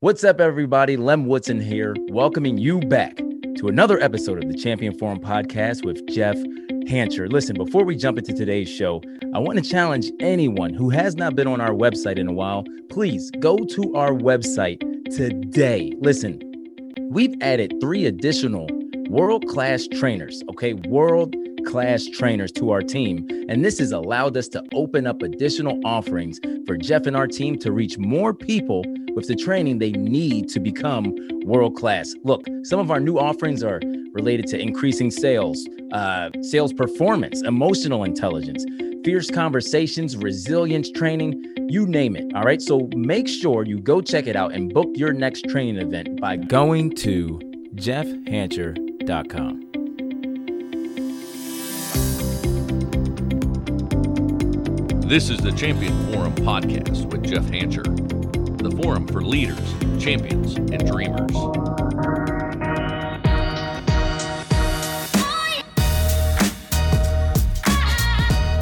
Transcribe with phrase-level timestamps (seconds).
[0.00, 0.96] What's up, everybody?
[0.96, 1.68] Lem Woodson mm-hmm.
[1.68, 3.16] here, welcoming you back
[3.56, 6.36] to another episode of the Champion Forum podcast with Jeff
[6.86, 7.28] Hancher.
[7.28, 9.02] Listen, before we jump into today's show,
[9.34, 12.64] I want to challenge anyone who has not been on our website in a while.
[12.88, 14.78] Please go to our website
[15.16, 15.92] today.
[15.98, 16.40] Listen,
[17.10, 18.68] we've added three additional
[19.10, 20.74] world class trainers, okay?
[20.74, 21.34] World
[21.66, 23.26] class trainers to our team.
[23.48, 27.58] And this has allowed us to open up additional offerings for Jeff and our team
[27.58, 28.84] to reach more people
[29.14, 32.14] with the training they need to become world class.
[32.24, 33.80] Look, some of our new offerings are
[34.12, 38.64] related to increasing sales, uh, sales performance, emotional intelligence,
[39.04, 42.26] fierce conversations, resilience training, you name it.
[42.34, 42.60] All right.
[42.60, 46.36] So make sure you go check it out and book your next training event by
[46.36, 47.38] going to
[47.74, 49.67] jeffhancher.com.
[55.08, 57.82] This is the Champion Forum podcast with Jeff Hancher,
[58.58, 59.58] the forum for leaders,
[59.98, 61.32] champions, and dreamers.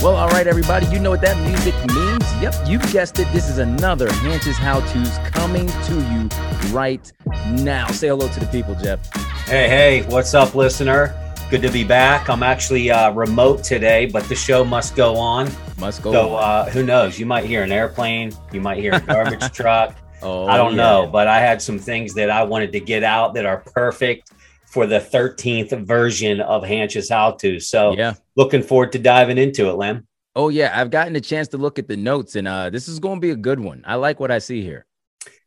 [0.00, 2.22] Well, all right, everybody, you know what that music means.
[2.40, 3.26] Yep, you guessed it.
[3.32, 6.28] This is another Hanch's How To's coming to you
[6.72, 7.12] right
[7.60, 7.88] now.
[7.88, 9.12] Say hello to the people, Jeff.
[9.48, 11.25] Hey, hey, what's up, listener?
[11.48, 12.28] Good to be back.
[12.28, 15.48] I'm actually uh, remote today, but the show must go on.
[15.78, 16.10] Must go.
[16.10, 17.20] So uh, who knows?
[17.20, 18.32] You might hear an airplane.
[18.52, 19.94] You might hear a garbage truck.
[20.22, 20.78] Oh, I don't yeah.
[20.78, 24.32] know, but I had some things that I wanted to get out that are perfect
[24.66, 27.60] for the 13th version of Hanch's How To.
[27.60, 28.14] So Yeah.
[28.34, 30.04] looking forward to diving into it, Lem.
[30.34, 30.72] Oh, yeah.
[30.74, 33.20] I've gotten a chance to look at the notes, and uh, this is going to
[33.20, 33.84] be a good one.
[33.86, 34.84] I like what I see here.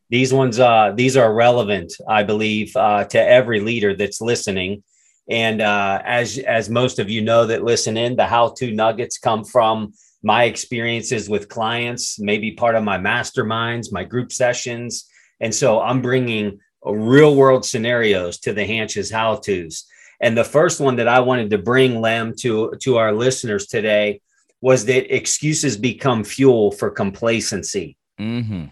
[0.09, 4.81] These ones, uh, these are relevant, I believe, uh, to every leader that's listening.
[5.30, 9.44] And uh, as as most of you know that listen in, the how-to nuggets come
[9.44, 15.08] from my experiences with clients, maybe part of my masterminds, my group sessions,
[15.40, 19.86] and so I'm bringing real world scenarios to the Hanch's how-tos.
[20.22, 24.22] And the first one that I wanted to bring, Lem, to to our listeners today
[24.62, 27.95] was that excuses become fuel for complacency.
[28.20, 28.66] Mm-hmm.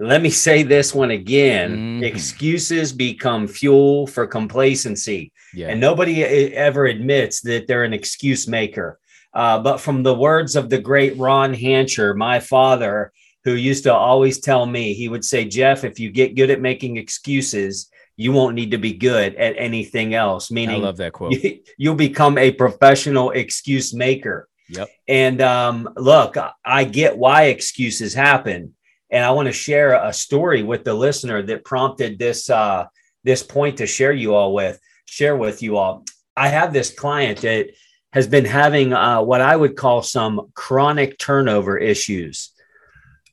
[0.00, 2.00] Let me say this one again.
[2.00, 2.04] Mhm.
[2.04, 5.30] Excuses become fuel for complacency.
[5.54, 5.68] Yeah.
[5.68, 8.98] And nobody ever admits that they're an excuse maker.
[9.34, 13.12] Uh, but from the words of the great Ron Hancher, my father,
[13.44, 16.60] who used to always tell me, he would say, Jeff, if you get good at
[16.60, 20.50] making excuses, you won't need to be good at anything else.
[20.50, 21.32] meaning I love that quote.
[21.32, 24.48] you, you'll become a professional excuse maker.
[24.68, 24.88] Yep.
[25.08, 28.74] And um, look, I get why excuses happen,
[29.10, 32.86] and I want to share a story with the listener that prompted this uh,
[33.24, 36.04] this point to share you all with share with you all.
[36.36, 37.70] I have this client that
[38.12, 42.50] has been having uh, what I would call some chronic turnover issues.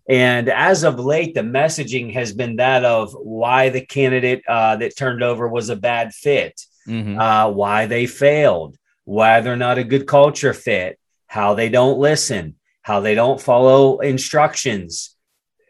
[0.10, 4.96] And as of late, the messaging has been that of why the candidate uh, that
[4.98, 7.20] turned over was a bad fit Mhm.
[7.20, 12.56] uh, why they failed, why they're not a good culture fit, how they don't listen,
[12.82, 15.17] how they don't follow instructions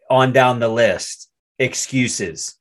[0.09, 1.29] on down the list,
[1.59, 2.55] excuses.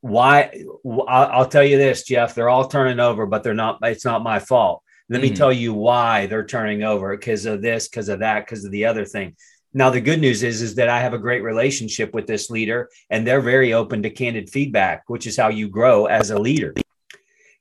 [0.00, 0.64] Why?
[1.08, 4.38] I'll tell you this, Jeff, they're all turning over, but they're not, it's not my
[4.38, 4.82] fault.
[5.08, 5.36] Let me Mhm.
[5.36, 8.86] tell you why they're turning over because of this, because of that, because of the
[8.86, 9.36] other thing.
[9.74, 12.88] Now, the good news is, is that I have a great relationship with this leader
[13.08, 16.74] and they're very open to candid feedback, which is how you grow as a leader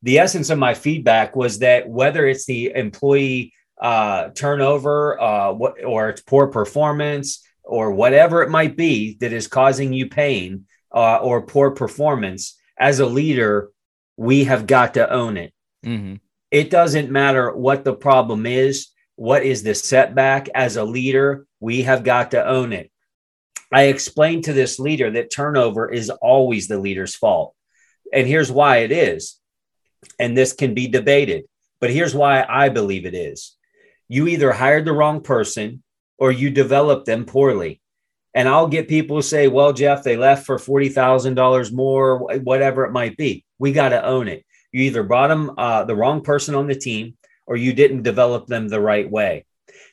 [0.01, 5.83] the essence of my feedback was that whether it's the employee uh, turnover uh, what,
[5.83, 11.17] or it's poor performance or whatever it might be that is causing you pain uh,
[11.17, 13.69] or poor performance as a leader
[14.17, 15.53] we have got to own it.
[15.85, 16.19] Mhm.
[16.51, 21.83] it doesn't matter what the problem is what is the setback as a leader we
[21.83, 22.89] have got to own it.
[23.71, 27.53] I explained to this leader that turnover is always the leader's fault.
[28.11, 29.37] And here's why it is.
[30.17, 31.43] And this can be debated
[31.79, 33.55] but here's why i believe it is.
[34.07, 35.83] You either hired the wrong person
[36.19, 37.81] or you develop them poorly.
[38.35, 42.91] And i'll get people who say well jeff they left for $40000 more whatever it
[42.91, 43.43] might be.
[43.57, 44.45] We got to own it.
[44.71, 47.17] You either brought them uh, the wrong person on the team
[47.47, 49.45] or you didn't develop them the right way.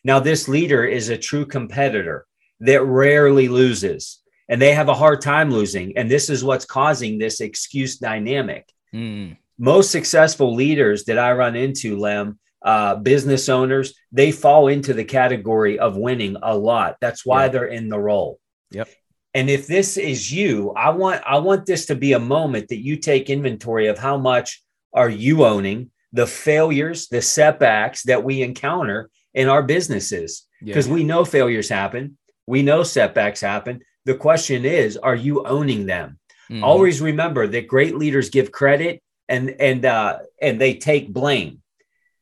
[0.04, 2.26] Now this leader is a true competitor
[2.60, 7.18] that rarely loses and they have a hard time losing and this is what's causing
[7.18, 8.70] this excuse dynamic.
[8.94, 9.36] Mm.
[9.58, 15.04] most successful leaders that I run into, Lem, uh, business owners, they fall into the
[15.04, 16.96] category of winning a lot.
[17.00, 17.48] That's why Yeah.
[17.52, 18.38] they're in the role.
[18.72, 18.88] Yep.
[19.34, 22.82] And if this is you, I want I want this to be a moment that
[22.88, 28.42] you take inventory of how much are you owning the failures, the setbacks that we
[28.42, 30.30] encounter in our businesses
[30.60, 30.66] Yeah.
[30.68, 32.16] because we know failures happen,
[32.46, 33.80] we know setbacks happen.
[34.06, 36.18] The question is, are you owning them?
[36.50, 36.64] Mm-hmm.
[36.64, 41.60] Always remember that great leaders give credit and and uh, and they take blame.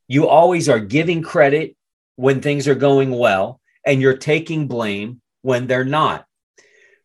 [0.08, 1.76] You always are giving credit
[2.16, 6.26] when things are going well, and you're taking blame when they're not.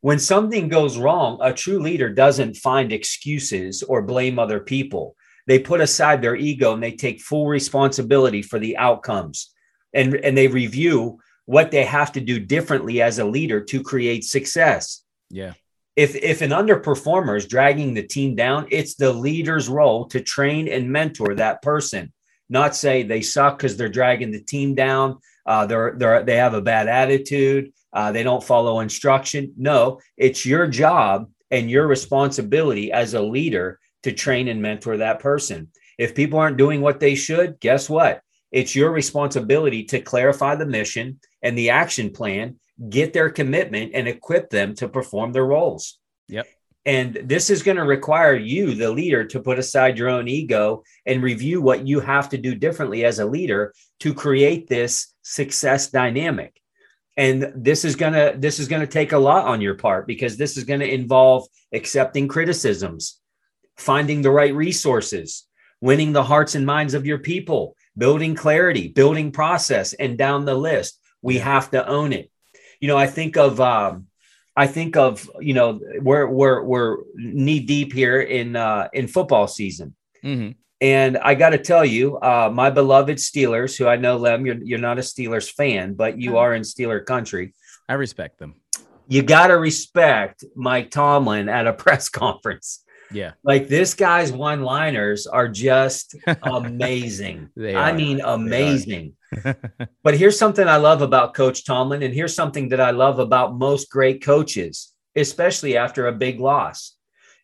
[0.01, 5.16] When something goes wrong, a true leader doesn't find excuses or blame other people.
[5.46, 9.52] They put aside their ego and they take full responsibility for the outcomes.
[9.94, 14.24] And, and they review what they have to do differently as a leader to create
[14.24, 15.04] success.
[15.30, 15.54] Yeah.
[15.95, 20.68] If if an underperformer is dragging the team down, it's the leader's role to train
[20.68, 22.13] and mentor that person,
[22.50, 25.19] not say they suck because they're dragging the team down.
[25.46, 27.72] Uh, they're they're they have a bad attitude.
[27.92, 29.54] Uh, they don't follow instruction.
[29.57, 35.19] No, it's your job and your responsibility as a leader to train and mentor that
[35.19, 35.69] person.
[35.98, 38.22] If people aren't doing what they should, guess what?
[38.52, 42.60] It's your responsibility to clarify the mission and the action plan,
[42.90, 46.00] get their commitment, and equip them to perform their roles.
[46.28, 46.48] Yep.
[46.90, 50.82] And this is going to require you, the leader, to put aside your own ego
[51.06, 55.92] and review what you have to do differently as a leader to create this success
[55.92, 56.60] dynamic.
[57.16, 60.08] And this is going to this is going to take a lot on your part
[60.08, 63.20] because this is going to involve accepting criticisms
[63.78, 65.46] finding the right resources
[65.82, 70.56] winning the hearts and minds of your people building clarity building process and down the
[70.56, 72.32] list we have to own it.
[72.82, 74.09] You know i think of um,
[74.64, 79.48] i think of you know we're we're we're knee deep here in uh in football
[79.48, 80.52] season mm-hmm.
[80.82, 84.64] And I got to tell you, uh, my beloved Steelers, who I know, Lem, you're,
[84.64, 87.54] you're not a Steelers fan, but you are in Steeler country.
[87.90, 88.56] I respect them.
[89.08, 92.86] You got to respect Mike Tomlin at a press conference.
[93.12, 93.32] Yeah.
[93.44, 97.50] Like this guy's one liners are just amazing.
[97.58, 99.14] I mean, amazing.
[100.04, 103.58] but here's something I love about Coach Tomlin, and here's something that I love about
[103.58, 106.96] most great coaches, especially after a big loss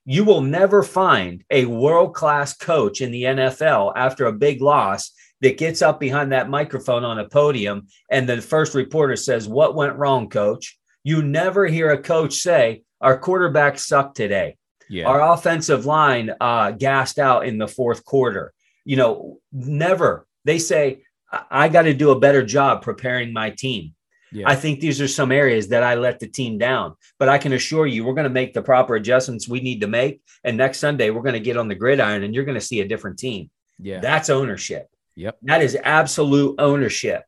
[0.05, 5.11] you will never find a world class coach in the NFL after a big loss
[5.41, 9.75] that gets up behind that microphone on a podium and the first reporter says, What
[9.75, 10.77] went wrong, coach?
[11.03, 14.57] You never hear a coach say, Our quarterback sucked today.
[14.89, 15.05] Yeah.
[15.05, 18.53] Our offensive line uh, gassed out in the fourth quarter.
[18.83, 20.27] You know, never.
[20.43, 23.93] They say, I, I got to do a better job preparing my team.
[24.31, 24.49] Yeah.
[24.49, 27.53] I think these are some areas that I let the team down, but I can
[27.53, 30.21] assure you we're going to make the proper adjustments we need to make.
[30.43, 32.81] And next Sunday, we're going to get on the gridiron and you're going to see
[32.81, 33.49] a different team.
[33.79, 34.01] Yeah.
[34.01, 34.87] That's ownership.
[35.15, 35.37] Yep.
[35.43, 37.23] That is absolute ownership.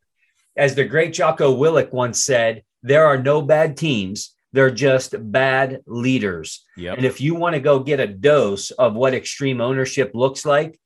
[0.57, 4.35] As the great Jocko Willink once said, there are no bad teams.
[4.57, 6.65] They're just bad leaders.
[6.77, 6.97] Yep.
[6.97, 10.79] And if you want to go get a dose of what extreme ownership looks like,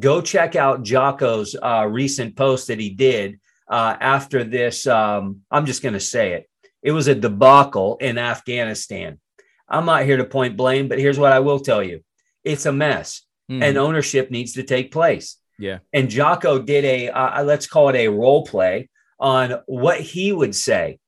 [0.00, 3.38] go check out Jocko's uh, recent post that he did
[3.70, 4.88] uh, after this.
[4.88, 6.50] Um, I'm just going to say it.
[6.82, 9.20] It was a debacle in Afghanistan.
[9.68, 12.00] I'm not here to point blame, but here's what I will tell you
[12.42, 13.62] it's a mess mm-hmm.
[13.62, 15.36] and ownership needs to take place.
[15.60, 15.78] Yeah.
[15.92, 18.88] And Jocko did a, uh, let's call it a role play
[19.20, 20.98] on what he would say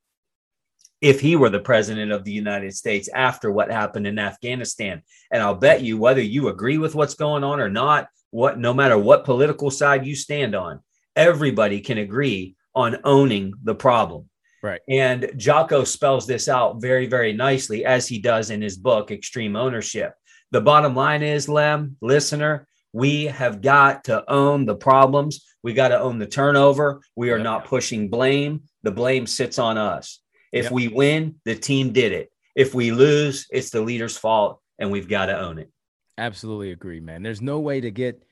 [1.05, 5.03] if he were the president of the United States after what happened in Afghanistan.
[5.31, 8.73] And I'll bet you, whether you agree with what's going on or not, what no
[8.73, 10.81] matter what political side you stand on,
[11.15, 14.31] everybody can agree on owning the problem.
[14.63, 14.81] Right.
[14.89, 19.57] And Jocko spells this out very, very nicely as he does in his book, Extreme
[19.57, 20.15] Ownership.
[20.53, 25.45] The bottom line is, Lem, listener, we have got to own the problems.
[25.63, 27.03] We got to own the turnover.
[27.15, 27.45] We are yep.
[27.45, 28.63] not pushing blame.
[28.85, 30.21] The blame sits on us.
[30.55, 30.73] If yep.
[30.73, 32.31] we win, the team did it.
[32.55, 35.69] If we lose, it's the leader's fault, and we've got to own it.
[36.17, 37.25] Absolutely agree, man.
[37.25, 38.23] There's no way to get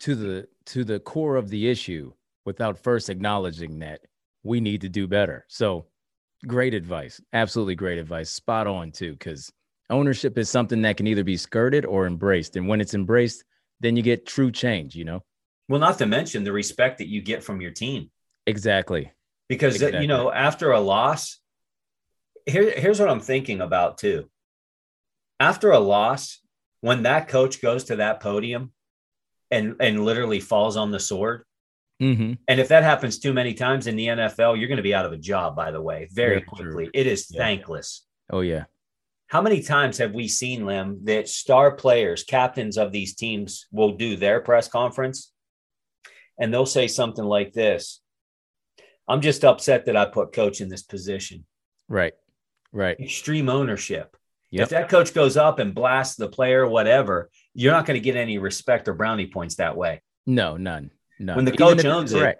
[0.00, 2.12] to the to the core of the issue
[2.44, 4.00] without first acknowledging that
[4.42, 5.46] we need to do better.
[5.46, 5.86] So,
[6.44, 7.20] great advice.
[7.32, 8.30] Absolutely great advice.
[8.30, 9.52] Spot on, too, because
[9.90, 12.56] ownership is something that can either be skirted or embraced.
[12.56, 13.44] And when it's embraced,
[13.78, 15.22] then you get true change, you know?
[15.68, 18.10] Well, not to mention the respect that you get from your team.
[18.48, 19.12] Exactly.
[19.48, 20.00] Because, exactly.
[20.00, 21.39] you know, after a loss,
[22.46, 24.28] here, here's what I'm thinking about, too.
[25.38, 26.40] After a loss,
[26.80, 28.72] when that coach goes to that podium
[29.50, 31.44] and, and literally falls on the sword,
[32.00, 32.32] Mm-hmm.
[32.48, 35.04] And if that happens too many times in the NFL, you're going to be out
[35.04, 36.84] of a job, by the way, very, very quickly.
[36.84, 36.90] True.
[36.94, 37.42] It is yeah.
[37.42, 38.06] thankless.
[38.30, 38.64] Oh, yeah.
[39.26, 43.92] How many times have we seen, Lem, that star players, captains of these teams will
[43.92, 45.32] do their press conference
[46.38, 48.00] and they'll say something like this
[49.06, 51.44] I'm just upset that I put coach in this position.
[51.88, 52.14] Right.
[52.72, 52.98] Right.
[52.98, 54.16] Extreme ownership.
[54.50, 54.62] Yep.
[54.62, 58.16] If that coach goes up and blasts the player, whatever, you're not going to get
[58.16, 60.02] any respect or brownie points that way.
[60.26, 60.90] No, none.
[61.18, 61.36] No.
[61.36, 62.38] When the coach owns it,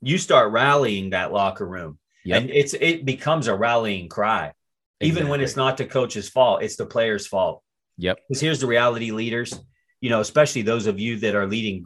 [0.00, 1.98] you start rallying that locker room.
[2.24, 2.40] Yep.
[2.40, 4.52] And it's it becomes a rallying cry.
[5.00, 5.08] Exactly.
[5.08, 7.62] Even when it's not the coach's fault, it's the player's fault.
[7.98, 8.18] Yep.
[8.28, 9.58] Because here's the reality, leaders,
[10.00, 11.84] you know, especially those of you that are leading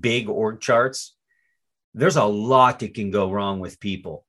[0.00, 1.16] big org charts,
[1.94, 4.25] there's a lot that can go wrong with people.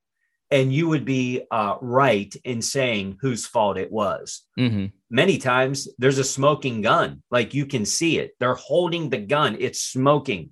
[0.50, 4.44] And you would be uh, right in saying whose fault it was.
[4.58, 4.86] Mm-hmm.
[5.10, 8.32] Many times there's a smoking gun, like you can see it.
[8.39, 10.51] They're holding the gun, it's smoking.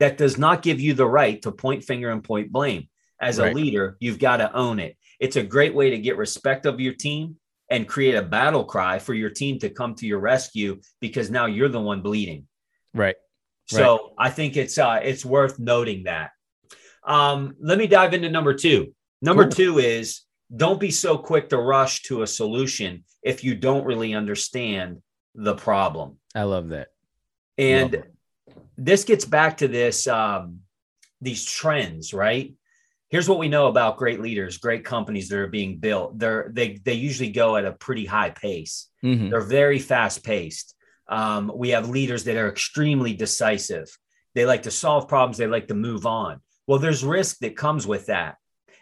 [0.00, 2.88] That does not give you the right to point finger and point blame.
[3.20, 3.52] As Right.
[3.52, 4.96] a leader, you've got to own it.
[5.18, 7.36] It's a great way to get respect of your team
[7.70, 11.46] and create a battle cry for your team to come to your rescue because now
[11.46, 12.46] you're the one bleeding.
[12.94, 13.16] Right.
[13.66, 16.30] So I think it's uh it's worth noting that.
[17.04, 18.94] Um, let me dive into number two.
[19.20, 19.52] Number Cool.
[19.52, 20.22] two is
[20.54, 25.02] don't be so quick to rush to a solution if you don't really understand
[25.34, 26.16] the problem.
[26.34, 26.88] I love that.
[27.58, 28.02] And Love
[28.76, 30.60] this gets back to this um,
[31.20, 32.54] these trends, right?
[33.10, 36.18] Here's what we know about great leaders, great companies that are being built.
[36.18, 38.88] They're they they usually go at a pretty high pace.
[39.04, 39.30] Mhm.
[39.30, 40.74] They're very fast paced.
[41.08, 43.88] Um, we have leaders that are extremely decisive.
[44.34, 45.38] They like to solve problems.
[45.38, 46.40] They like to move on.
[46.66, 48.36] Well, there's risk that comes with that.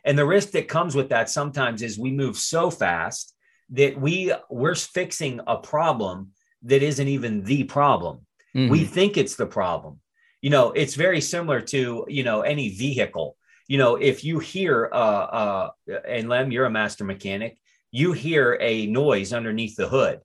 [0.06, 3.34] And the risk that comes with that sometimes is we move so fast
[3.70, 6.30] that we we're fixing a problem
[6.62, 8.24] that isn't even the problem.
[8.54, 8.70] Mhm.
[8.70, 10.00] We think it's the problem.
[10.40, 13.36] You know, it's very similar to, you know, any vehicle.
[13.68, 15.70] You know, if you hear uh uh
[16.06, 17.58] and Lem, you're a master mechanic,
[17.90, 20.20] you hear a noise underneath the hood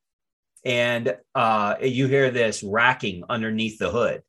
[0.64, 4.22] and uh, you hear this racking underneath the hood.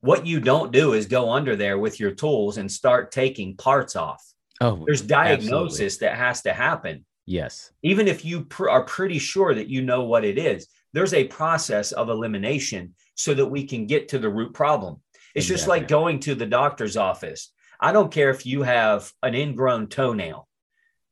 [0.00, 3.96] What you don't do is go under there with your tools and start taking parts
[3.96, 4.22] off.
[4.60, 7.04] Oh, There's diagnosis that has to happen.
[7.26, 7.70] yes.
[7.82, 11.24] Even if you pr- are pretty sure that you know what it is, there's a
[11.28, 15.00] process of elimination so that we can get to the root problem.
[15.34, 17.52] It's just like going to the doctor's office.
[17.80, 20.46] I don't care if you have an ingrown toenail.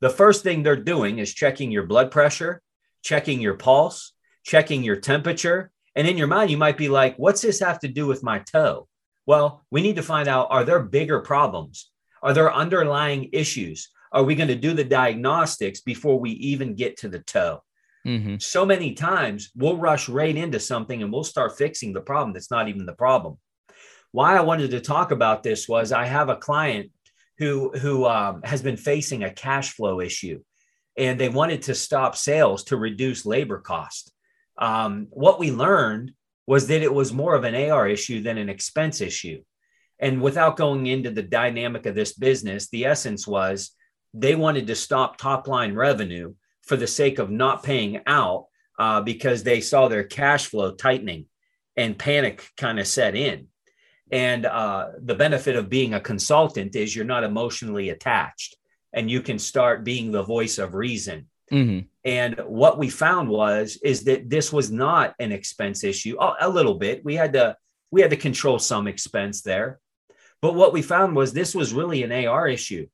[0.00, 2.62] The first thing they're doing is checking your blood pressure,
[3.02, 4.12] checking your pulse,
[4.44, 5.70] checking your temperature.
[5.96, 8.40] And in your mind, you might be like, what's this have to do with my
[8.40, 8.86] toe?
[9.26, 11.90] Well, we need to find out are there bigger problems?
[12.22, 13.88] Are there underlying issues?
[14.12, 17.62] Are we going to do the diagnostics before we even get to the toe?
[18.04, 22.32] hmm So many times we'll rush right into something and we'll start fixing the problem
[22.32, 23.38] that's not even the problem.
[24.12, 26.90] Why I wanted to talk about this was I have a client
[27.38, 30.42] who who um, has been facing a cash flow issue,
[30.96, 34.12] and they wanted to stop sales to reduce labor cost.
[34.58, 36.12] Um, what we learned
[36.46, 39.42] was that it was more of an AR issue than an expense issue.
[40.00, 43.72] And without going into the dynamic of this business, the essence was
[44.14, 48.46] they wanted to stop top line revenue for the sake of not paying out
[48.78, 51.26] uh, because they saw their cash flow tightening
[51.76, 53.48] and panic kind of set in.
[54.10, 58.56] And uh, the benefit of being a consultant is you're not emotionally attached
[58.92, 61.28] and you can start being the voice of reason.
[61.50, 66.16] hmm And what we found was is that this was not an expense issue.
[66.18, 67.04] A, a little bit.
[67.04, 67.56] We had to
[67.92, 69.78] we had to control some expense there.
[70.42, 72.86] But what we found was this was really an AR issue.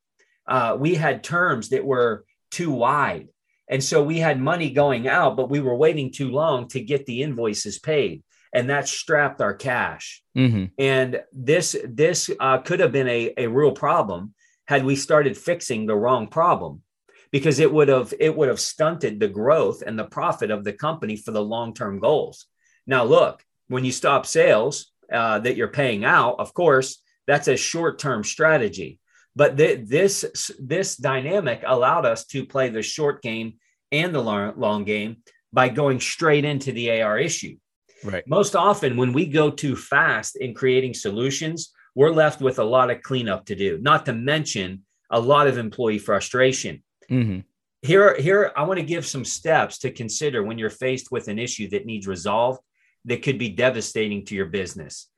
[0.46, 3.28] Uh, we had terms that were too wide.
[3.68, 7.06] And so we had money going out, but we were waiting too long to get
[7.06, 8.22] the invoices paid.
[8.52, 10.22] And that strapped our cash.
[10.34, 14.34] hmm And this this uh, could have been a, a real problem
[14.66, 16.82] had we started fixing the wrong problem,
[17.30, 20.72] because it would have it would have stunted the growth and the profit of the
[20.72, 22.46] company for the long term goals.
[22.86, 27.56] Now, look, when you stop sales uh, that you're paying out, of course, that's a
[27.56, 29.00] short term strategy.
[29.34, 33.54] But th- this this dynamic allowed us to play the short game
[33.92, 35.18] and the long, long game
[35.52, 37.56] by going straight into the AR issue
[38.04, 38.26] Right.
[38.28, 42.90] most often when we go too fast in creating solutions we're left with a lot
[42.90, 47.38] of cleanup to do not to mention a lot of employee frustration hmm
[47.82, 51.38] here here i want to give some steps to consider when you're faced with an
[51.38, 52.60] issue that needs resolved
[53.06, 55.08] that could be devastating to your business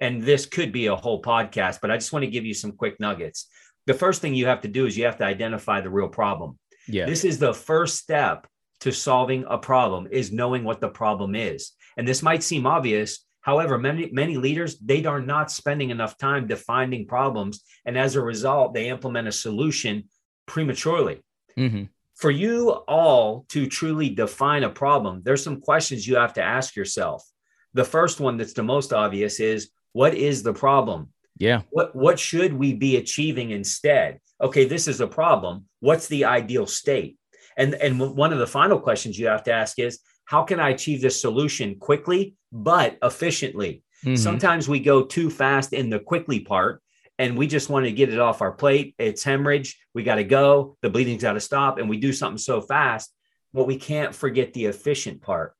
[0.00, 2.72] and this could be a whole podcast but i just want to give you some
[2.72, 3.48] quick nuggets
[3.86, 6.58] the first thing you have to do is you have to identify the real problem
[6.88, 7.06] Yeah.
[7.06, 8.46] this is the first step
[8.80, 11.72] to solving a problem is knowing what the problem is.
[11.96, 13.24] And this might seem obvious.
[13.40, 17.62] However, many, many leaders, they are not spending enough time defining problems.
[17.86, 20.04] And as a result, they implement a solution
[20.46, 21.22] prematurely.
[21.56, 21.84] hmm
[22.14, 26.76] For you all to truly define a problem, there's some questions you have to ask
[26.76, 27.24] yourself.
[27.74, 31.00] The first one that's the most obvious is what is the problem?
[31.38, 31.60] Yeah.
[31.70, 34.20] what what should we be achieving instead?
[34.46, 35.54] Okay this is a problem.
[35.80, 37.12] What's the ideal state?
[37.56, 37.92] And and
[38.24, 40.00] one of the final questions you have to ask is
[40.32, 42.22] how can i achieve this solution quickly
[42.52, 43.72] but efficiently?
[44.04, 44.18] Mhm.
[44.28, 46.74] sometimes we go too fast in the quickly part
[47.18, 48.94] and we just want to get it off our plate.
[48.98, 49.70] It's hemorrhage.
[49.94, 50.76] We got to go.
[50.82, 53.06] The bleeding's got to stop and we do something so fast
[53.56, 55.55] but we can't forget the efficient part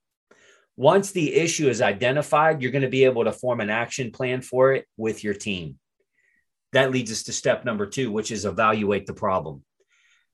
[0.77, 4.43] Once the issue is identified, you're going to be able to form an action plan
[4.43, 5.79] for it with your team.
[6.73, 9.63] That leads us to step number two, which is evaluate the problem.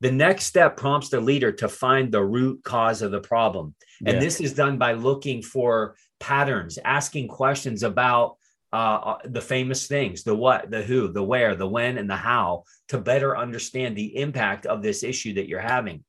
[0.01, 3.77] The next step prompts the leader to find the root cause of the problem.
[4.05, 4.21] And Yeah.
[4.21, 8.37] this is done by looking for patterns, asking questions about
[8.73, 12.65] uh, the famous things the what, the who, the where, the when, and the how
[12.89, 16.03] to better understand the impact of this issue that you're having.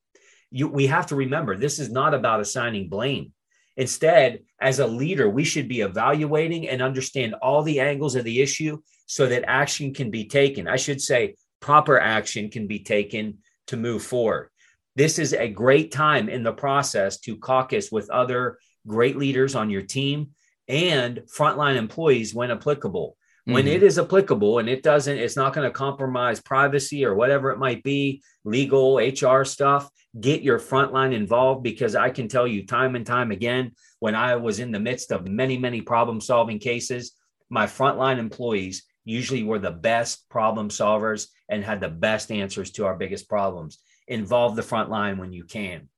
[0.50, 3.33] You, we have to remember this is not about assigning blame.
[3.76, 8.40] Instead, as a leader, we should be evaluating and understand all the angles of the
[8.40, 10.68] issue so that action can be taken.
[10.68, 14.50] I should say, proper action can be taken to move forward.
[14.96, 19.70] This is a great time in the process to caucus with other great leaders on
[19.70, 20.30] your team
[20.68, 23.16] and frontline employees when applicable.
[23.46, 23.74] When Mhm.
[23.74, 27.58] it is applicable and it doesn't, it's not going to compromise privacy or whatever it
[27.58, 32.96] might be, legal, HR stuff, get your frontline involved because I can tell you time
[32.96, 37.12] and time again, when I was in the midst of many, many problem solving cases,
[37.50, 42.86] my frontline employees usually were the best problem solvers and had the best answers to
[42.86, 43.78] our biggest problems.
[44.08, 45.90] Involve the frontline when you can.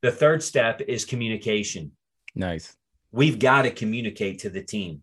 [0.00, 1.92] The third step is communication.
[2.34, 2.74] nice.
[3.10, 5.02] We've got to communicate to the team.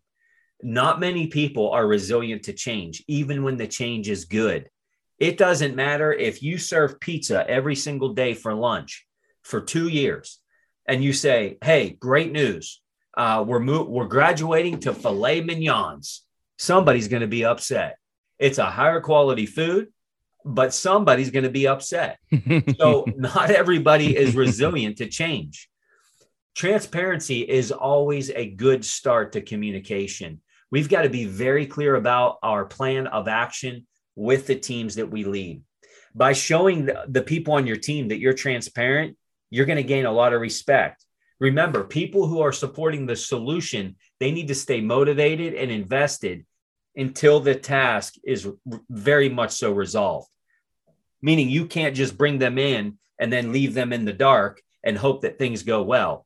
[0.62, 4.70] Not many people are resilient to change, even when the change is good.
[5.20, 9.06] It doesn't matter if you serve pizza every single day for lunch
[9.44, 10.40] for two years
[10.88, 12.82] and you say, Hey, great news.
[13.16, 16.24] Uh, we're, mo- we're graduating to filet mignons.
[16.58, 17.98] Somebody's going to be upset.
[18.40, 19.88] It's a higher quality food,
[20.44, 22.20] but somebody's going to be upset.
[22.78, 25.70] So not everybody is resilient to change.
[26.56, 30.42] Transparency is always a good start to communication.
[30.76, 35.10] We've got to be very clear about our plan of action with the teams that
[35.10, 35.62] we lead.
[36.14, 39.16] By showing the, people on your team that you're transparent,
[39.50, 41.06] you're going to gain a lot of respect.
[41.40, 46.46] Remember, people who are supporting the solution, they need to stay motivated and invested
[46.94, 48.46] until the task is
[48.90, 50.28] very much so resolved.
[51.22, 54.98] Meaning you can't just bring them in and then leave them in the dark and
[54.98, 56.26] hope that things go well.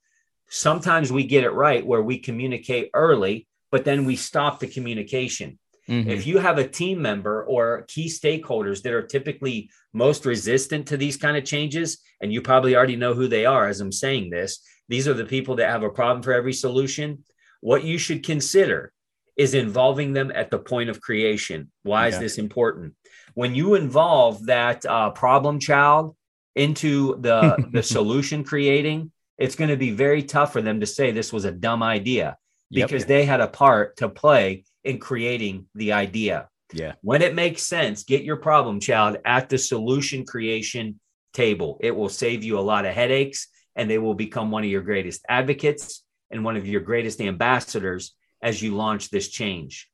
[0.50, 5.60] Sometimes we get it right where we communicate early, but then we stop the communication.
[5.90, 6.08] Mhm.
[6.08, 10.98] If you have a team member or key stakeholders that are typically most resistant to
[10.98, 14.30] these kind of changes, and you probably already know who they are as I'm saying
[14.30, 17.24] this, these are the people that have a problem for every solution.
[17.62, 18.94] What you should consider
[19.36, 21.72] is involving them at the point of creation.
[21.84, 22.94] Why is this important?
[23.34, 26.16] When you involve that uh, problem child
[26.56, 31.12] into the, the solution creating, it's going to be very tough for them to say
[31.12, 32.38] this was a dumb idea
[32.72, 32.88] Yep.
[32.90, 36.50] because they had a part to play in creating the idea.
[36.74, 36.94] Yeah.
[37.02, 41.00] When it makes sense, get your problem child at the solution creation
[41.34, 41.78] table.
[41.82, 44.82] It will save you a lot of headaches and they will become one of your
[44.82, 49.90] greatest advocates and one of your greatest ambassadors as you launch this change.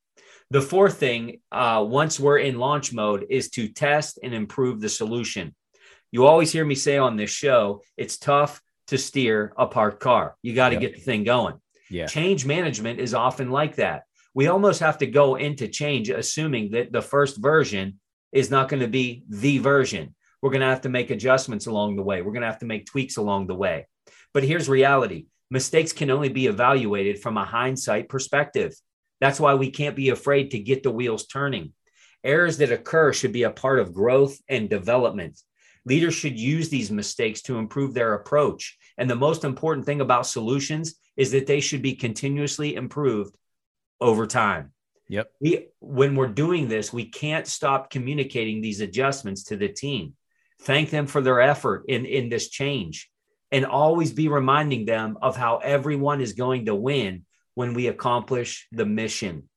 [0.50, 4.88] The fourth thing, uh, once we're in launch mode, is to test and improve the
[4.88, 5.54] solution.
[6.12, 10.36] You always hear me say on this show, it's tough to steer a parked car.
[10.42, 10.80] You got to Yep.
[10.80, 11.54] get the thing going.
[11.90, 12.06] Yeah.
[12.06, 14.04] Change management is often like that.
[14.34, 18.00] We almost have to go into change assuming that the first version
[18.32, 20.14] is not going to be the version.
[20.42, 22.20] We're going to have to make adjustments along the way.
[22.22, 23.86] We're going to have to make tweaks along the way.
[24.34, 28.74] But here's reality mistakes can only be evaluated from a hindsight perspective.
[29.20, 31.72] That's why we can't be afraid to get the wheels turning.
[32.22, 35.40] Errors that occur should be a part of growth and development.
[35.84, 38.76] Leaders should use these mistakes to improve their approach.
[38.98, 43.36] And the most important thing about solutions is that they should be continuously improved
[44.00, 44.72] over time.
[45.08, 45.30] Yep.
[45.40, 50.14] We, when we're doing this, we can't stop communicating these adjustments to the team.
[50.62, 53.10] Thank them for their effort in, in this change
[53.52, 57.24] and always be reminding them of how everyone is going to win
[57.54, 59.48] when we accomplish the mission.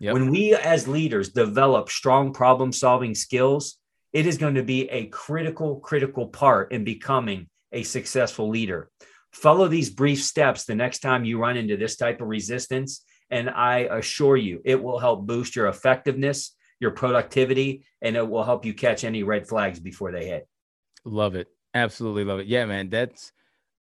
[0.00, 0.14] Yep.
[0.14, 3.78] When we as leaders develop strong problem solving skills,
[4.12, 8.90] it is going to be a critical, critical part in becoming a successful leader.
[9.32, 13.04] Follow these brief steps the next time you run into this type of resistance.
[13.30, 18.42] And I assure you, it will help boost your effectiveness, your productivity, and it will
[18.42, 20.48] help you catch any red flags before they hit.
[21.04, 21.48] Love it.
[21.74, 22.46] Absolutely love it.
[22.46, 22.88] Yeah, man.
[22.88, 23.32] That's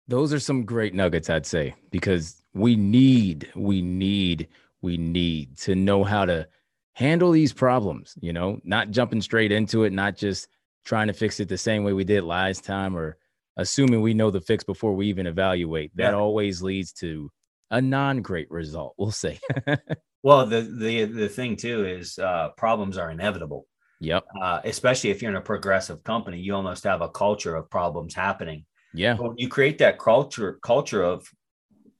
[0.08, 4.48] those are some great nuggets, I'd say, because we need, we need,
[4.82, 6.48] we need to know how to
[6.94, 10.48] handle these problems, you know, not jumping straight into it, not just
[10.84, 13.16] trying to fix it the same way we did last time or
[13.56, 15.96] assuming we know the fix before we even evaluate.
[15.96, 16.18] That Yeah.
[16.18, 17.30] always leads to
[17.70, 19.38] a non-great result, we'll say.
[20.22, 23.64] Well, the the the thing too is uh, problems are inevitable,
[24.00, 24.24] yep.
[24.42, 26.40] uh, especially if you're in a progressive company.
[26.40, 28.64] You almost have a culture of problems happening.
[28.92, 29.14] Yeah.
[29.14, 31.28] But when you create that culture culture of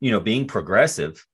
[0.01, 1.25] you know, being progressive,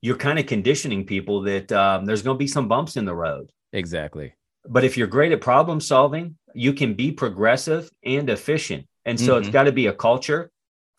[0.00, 3.14] you're kind of conditioning people that um, there's going to be some bumps in the
[3.14, 3.50] road.
[3.72, 4.34] Exactly.
[4.66, 8.86] But if you're great at problem solving, you can be progressive and efficient.
[9.04, 9.44] And so mm-hmm.
[9.44, 10.50] it's got to be a culture.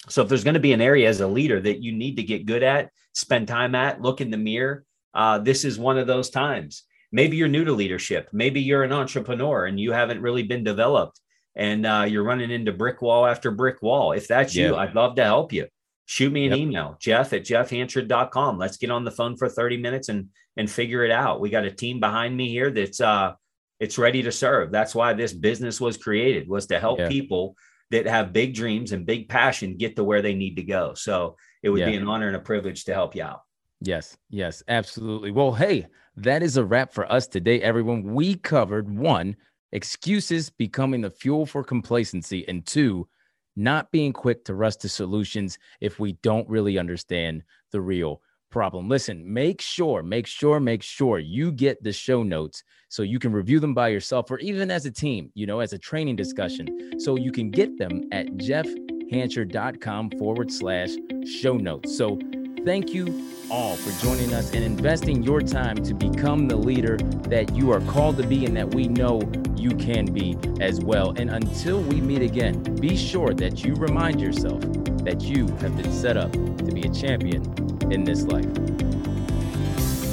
[0.09, 2.23] So if there's going to be an area as a leader that you need to
[2.23, 6.07] get good at, spend time at, look in the mirror, uh, this is one of
[6.07, 6.83] those times.
[7.11, 8.29] Maybe you're new to leadership.
[8.33, 11.19] Maybe you're an entrepreneur and you haven't really been developed
[11.55, 14.11] and uh, you're running into brick wall after brick wall.
[14.11, 14.67] If that's yeah.
[14.67, 15.67] you, I'd love to help you.
[16.07, 16.59] Shoot me an yep.
[16.59, 18.59] email, jeff at jeffhancher.com.
[18.59, 21.41] Let's get on the phone for 30 minutes and and figure it out.
[21.41, 23.33] We got a team behind me here that's uh
[23.79, 24.71] it's ready to serve.
[24.71, 27.07] That's why this business was created was to help yeah.
[27.07, 27.55] people
[27.95, 30.93] that have big dreams and big passion get to where they need to go.
[30.93, 31.87] So it would yeah.
[31.87, 33.41] be an honor and a privilege to help you out.
[33.79, 35.31] Yes, yes, absolutely.
[35.31, 38.13] Well, hey, that is a wrap for us today, everyone.
[38.13, 39.35] We covered one,
[39.71, 43.07] excuses becoming the fuel for complacency, and two,
[43.55, 48.21] not being quick to rush to solutions if we don't really understand the real
[48.55, 48.87] problem.
[48.87, 53.33] Listen, make sure, make sure, make sure you get the show notes so you can
[53.33, 56.97] review them by yourself or even as a team, you know, as a training discussion.
[56.97, 60.91] So you can get them at jeffhancher.com forward slash
[61.25, 61.97] show notes.
[61.97, 62.17] So
[62.63, 66.97] Thank you all for joining us and investing your time to become the leader
[67.29, 69.21] that you are called to be and that we know
[69.55, 71.13] you can be as well.
[71.15, 74.61] And until we meet again, be sure that you remind yourself
[75.03, 77.43] that you have been set up to be a champion
[77.91, 78.53] in this life.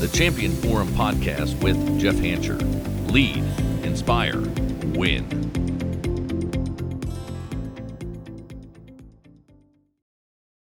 [0.00, 2.58] The Champion Forum podcast with Jeff Hancher.
[3.10, 3.44] Lead,
[3.84, 4.40] inspire,
[4.94, 5.71] win.